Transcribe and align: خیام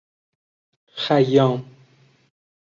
خیام 0.97 1.63